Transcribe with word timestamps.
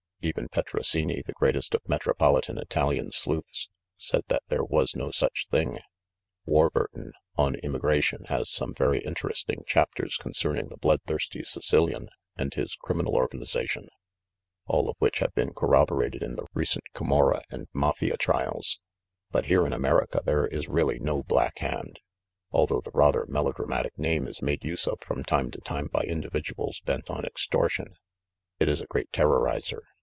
Even 0.23 0.49
Petrosini, 0.49 1.23
the 1.25 1.33
greatest 1.33 1.73
of 1.73 1.89
metropolitan 1.89 2.59
Italian 2.59 3.11
sleuths, 3.11 3.69
said 3.97 4.21
that 4.27 4.43
there 4.49 4.63
was 4.63 4.95
no 4.95 5.09
such 5.09 5.47
thing. 5.49 5.79
Warburton, 6.45 7.13
on 7.37 7.55
Im 7.55 7.71
migration, 7.71 8.25
has 8.27 8.47
some 8.47 8.75
very 8.75 8.99
interesting 8.99 9.63
chapters 9.65 10.17
concern 10.17 10.59
ing 10.59 10.67
the 10.69 10.77
bloodthirsty 10.77 11.41
Sicilian 11.41 12.07
and 12.35 12.53
his 12.53 12.75
criminal 12.75 13.13
organiza 13.15 13.67
tion, 13.67 13.87
all 14.67 14.91
of 14.91 14.95
which 14.99 15.17
have 15.17 15.33
been 15.33 15.55
corroborated 15.55 16.21
in 16.21 16.35
the 16.35 16.45
recent 16.53 16.83
THE 16.93 17.03
MACDOUGAL 17.03 17.17
STREET 17.17 17.37
AFFAIR 17.37 17.41
51 17.63 17.67
Camorra 17.67 17.67
and 17.67 17.67
Mafia 17.73 18.17
trials. 18.17 18.79
But 19.31 19.45
here 19.45 19.65
in 19.65 19.73
America 19.73 20.21
there 20.23 20.45
is 20.45 20.67
really 20.69 20.99
no 20.99 21.23
Black 21.23 21.57
Hand; 21.57 21.99
although 22.51 22.81
the 22.81 22.91
rather 22.93 23.25
melodra 23.25 23.65
matic 23.65 23.97
name 23.97 24.27
is 24.27 24.43
made 24.43 24.63
use 24.63 24.85
of 24.87 24.99
from 25.01 25.23
time 25.23 25.49
to 25.49 25.59
time 25.61 25.87
by 25.91 26.03
indi 26.03 26.27
viduals 26.29 26.83
bent 26.85 27.09
on 27.09 27.25
extortion. 27.25 27.95
It 28.59 28.69
is 28.69 28.83
a 28.83 28.85
great 28.85 29.11
terrorizer. 29.11 29.81